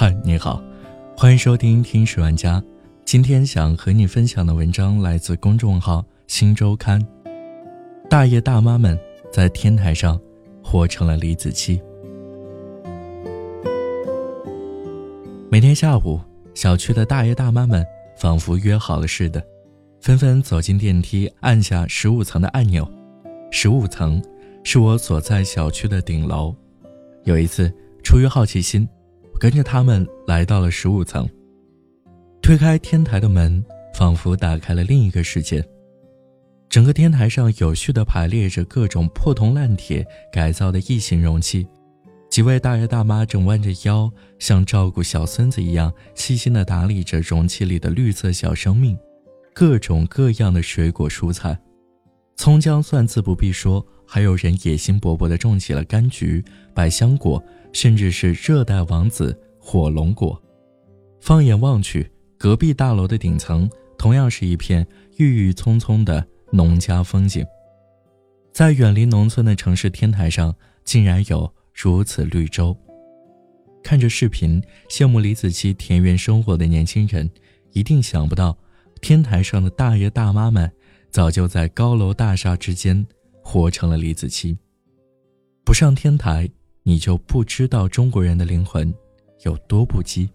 [0.00, 0.62] 嗨，你好，
[1.14, 2.58] 欢迎收听《听史玩家》。
[3.04, 6.98] 今天想和你分享的文章来自公众号《新周刊》。
[8.08, 8.98] 大爷大妈们
[9.30, 10.18] 在天台上
[10.64, 11.78] 活成了李子柒。
[15.50, 16.18] 每天下午，
[16.54, 17.84] 小区的大爷大妈们
[18.16, 19.44] 仿佛约好了似的，
[20.00, 22.90] 纷纷走进电梯，按下十五层的按钮。
[23.50, 24.22] 十五层
[24.64, 26.56] 是我所在小区的顶楼。
[27.24, 27.70] 有一次，
[28.02, 28.88] 出于好奇心。
[29.40, 31.26] 跟着他们来到了十五层，
[32.42, 35.64] 推开天台的门，仿佛打开了另一个世界。
[36.68, 41.66] 整个天台上有序地排列着各种破铜烂铁改造的异形容器，
[42.28, 48.94] 几位大爷大妈正弯着腰，像照顾小孙子一样细心地打理着容器里的绿色小生命。
[49.54, 51.58] 各种各样的水果蔬菜，
[52.36, 57.42] 葱姜蒜自不必说，还有人野心勃勃地种起了柑橘、百香果。
[57.72, 60.40] 甚至是热带王子火龙果。
[61.20, 64.86] 放眼望去，隔壁大楼的顶层同样是一片
[65.18, 67.44] 郁郁葱葱的农家风景。
[68.52, 70.54] 在远离农村的城市天台上，
[70.84, 72.76] 竟然有如此绿洲。
[73.82, 77.30] 看着视频羡慕李子柒田园生活的年轻人，
[77.72, 78.56] 一定想不到，
[79.00, 80.70] 天台上的大爷大妈们
[81.10, 83.06] 早就在高楼大厦之间
[83.42, 84.56] 活成了李子柒。
[85.64, 86.50] 不上天台。
[86.82, 88.92] 你就不知道中国人的灵魂
[89.44, 90.28] 有多不羁，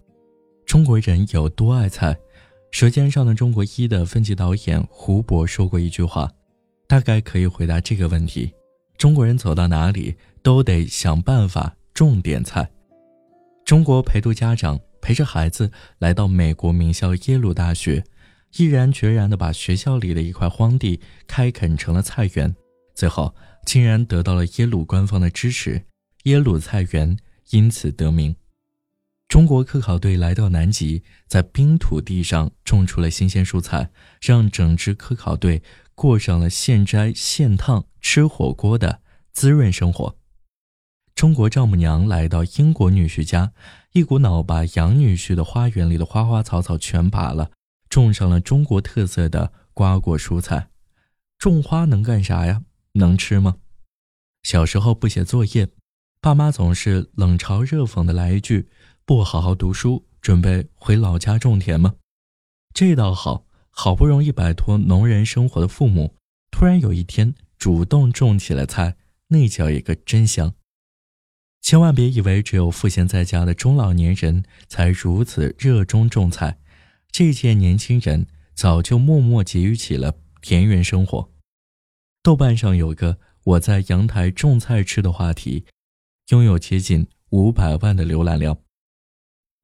[0.64, 2.14] 中国人有多爱菜。
[2.70, 6.30] 《舌尖上的中国一》的分级导演胡博说过一句话，
[6.86, 8.52] 大概可以回答这个问题：
[8.98, 12.68] 中国人走到哪里都得想办法种点菜。
[13.64, 18.04] 中国陪读家长陪着孩子来到美国名校耶鲁大学，
[18.56, 22.54] 毅然决然地把学校里的一块荒地开垦成了菜园，
[22.94, 25.82] 最后竟然得到了耶鲁官方的支持。
[26.26, 27.16] 耶鲁菜园
[27.50, 28.34] 因此得名。
[29.28, 35.62] 中国科考队来到南极，在冰土地上种出了新鲜蔬菜，让整支科考队
[35.94, 40.16] 过上了现摘现烫吃火锅的滋润生活。
[41.14, 43.52] 中国丈母娘来到英国女婿家，
[43.92, 47.52] 一股脑把洋女婿的花园里的花花草草全拔了，
[47.88, 50.70] 种上了中国特色的瓜果蔬菜。
[51.38, 52.62] 种花能干啥呀？
[52.94, 53.58] 能吃吗？
[54.42, 55.68] 小时候不写作业。
[56.26, 58.68] 爸妈总是冷嘲热讽的来一句
[59.06, 61.94] ：“不好好读书，准备回老家种田吗？”
[62.74, 66.16] 这倒好，好不容易摆脱农人生活的父母，
[66.50, 68.96] 突然有一天主动种起了菜，
[69.28, 70.52] 那叫一个真香。
[71.62, 76.58] 千万别以为只有赋闲在家的中老年人才如此热衷种菜，
[77.12, 81.30] 这届年轻人早就默默给予起了田园生活。
[82.20, 83.20] 豆瓣上有个
[83.54, 85.64] “我在阳台种菜吃”的话题。
[86.30, 88.58] 拥有接近五百万的浏览量，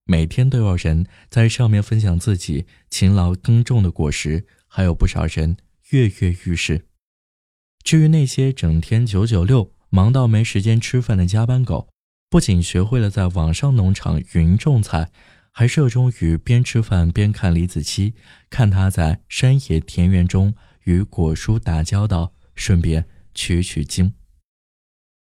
[0.05, 5.57] 每天都有人在上面分享自己勤劳耕种的果实，还有不少人
[5.91, 6.87] 跃跃欲试。
[7.83, 11.89] 至于那些整天九九六、忙到没时间吃饭的加班狗，
[12.31, 15.11] 不仅学会了在网上农场云种菜，
[15.51, 18.15] 还热衷于边吃饭边看李子柒，
[18.49, 24.15] 看他在山野田园中与果蔬打交道，顺便取取经。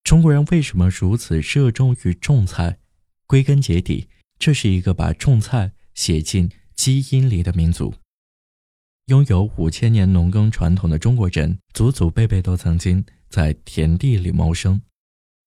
[0.06, 2.78] 中国人为什么如此热衷于种菜？
[3.26, 4.08] 归根结底，
[4.38, 7.96] 这是一个把种菜写进基因里的民族。
[9.08, 14.80] 拥有五千年农耕传统的中国人，祖祖辈辈都曾经在田地里谋生。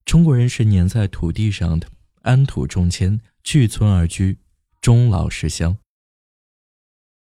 [0.05, 1.87] 中国人是粘在土地上的，
[2.23, 4.39] 安土重迁，聚村而居，
[4.81, 5.79] 终老石乡。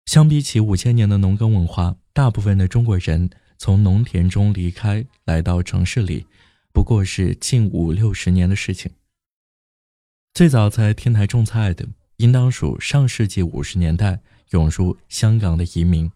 [0.07, 6.25] 相比起五千年的农耕文化，大部分的中国人从农田中离开，来到城市里。
[6.73, 8.93] 不过是近五六十年的事情。
[10.35, 14.21] 最早在天台种菜的，应当属上世纪五十年代
[14.51, 16.11] 涌入香港的移民。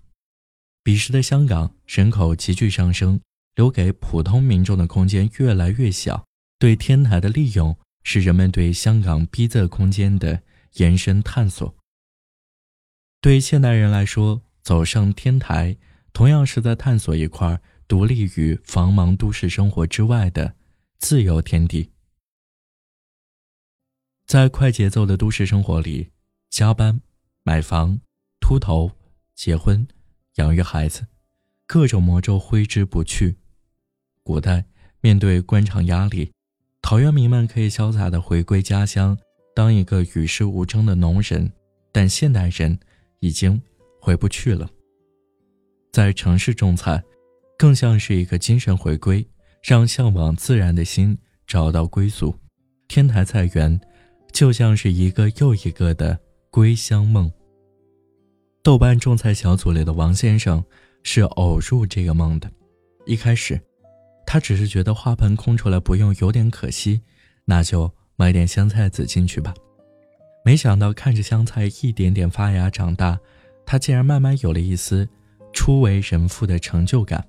[0.84, 3.20] 彼时的香港人口急剧上升，
[3.54, 6.24] 留给普通民众的空间越来越小。
[6.58, 10.42] 对天台的利用，是人们对香港逼仄空间的
[10.74, 11.74] 延伸探索。
[13.20, 15.76] 对现代人来说，走上天台，
[16.12, 17.60] 同样是在探索一块。
[17.92, 20.54] 独立于繁忙都市生活之外的
[20.98, 21.90] 自由天地，
[24.24, 26.08] 在快节奏的都市生活里，
[26.48, 27.02] 加班、
[27.42, 28.00] 买房、
[28.40, 28.90] 秃头、
[29.34, 29.86] 结婚、
[30.36, 31.06] 养育孩子，
[31.66, 33.36] 各种魔咒挥之不去。
[34.22, 34.64] 古代
[35.02, 36.32] 面对官场压力，
[36.80, 39.18] 陶渊明们可以潇洒的回归家乡，
[39.54, 41.52] 当一个与世无争的农人。
[41.92, 42.80] 但现代人
[43.20, 43.60] 已经
[44.00, 44.70] 回不去了，
[45.92, 47.04] 在城市种菜。
[47.62, 49.24] 更像是一个精神回归，
[49.62, 51.16] 让向往自然的心
[51.46, 52.34] 找到归宿。
[52.88, 53.80] 天台菜园，
[54.32, 56.18] 就像是一个又一个的
[56.50, 57.30] 归乡梦。
[58.64, 60.60] 豆瓣种菜小组里的王先生
[61.04, 62.50] 是偶入这个梦的。
[63.06, 63.60] 一开始，
[64.26, 67.00] 他只是觉得花盆空出来不用有点可惜，
[67.44, 69.54] 那就买点香菜籽进去吧。
[70.44, 73.20] 没想到看着香菜一点点发芽长大，
[73.64, 75.08] 他竟然慢慢有了一丝
[75.52, 77.24] 初为人父的成就感。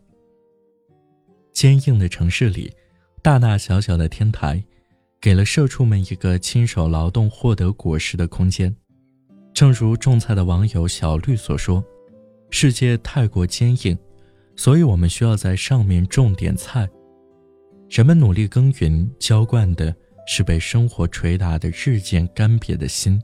[1.53, 2.73] 坚硬的城市里，
[3.21, 4.61] 大大小小的天台，
[5.21, 8.75] 给了社畜们一个亲手劳动获得果实的空间。
[9.53, 11.83] 正如种菜的网友小绿所说
[12.49, 13.97] ：“世界太过坚硬，
[14.55, 16.89] 所以我们需要在上面种点菜。”
[17.87, 19.95] 人们努力耕耘，浇灌的
[20.25, 23.21] 是被生活捶打的日渐干瘪的心。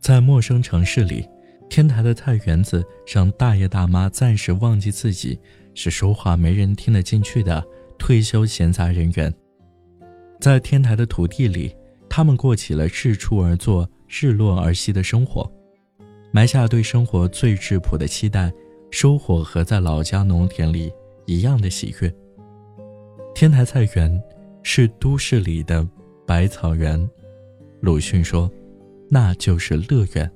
[0.00, 1.28] 在陌生城市里，
[1.68, 5.36] 天台的菜园子让大爷大妈暂时忘记自己
[5.74, 7.64] 是说话没人听得进去的
[7.98, 9.32] 退休闲杂人员。
[10.40, 11.74] 在天台的土地里，
[12.08, 13.88] 他们过起了日出而作。
[14.14, 15.50] 日落而息的生活，
[16.32, 18.52] 埋下对生活最质朴的期待，
[18.90, 20.92] 收获和在老家农田里
[21.24, 22.14] 一样的喜悦。
[23.34, 24.22] 天台菜园
[24.62, 25.82] 是都市里的
[26.26, 27.08] 百草园，
[27.80, 28.52] 鲁迅说，
[29.08, 30.30] 那就是乐园。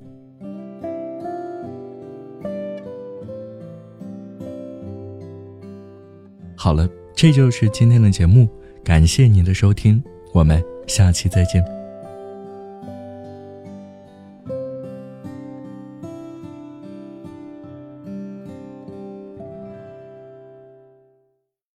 [6.67, 8.49] 好了，这就是今天的节目，
[8.83, 10.03] 感谢您的收听，
[10.33, 11.76] 我们下期再见。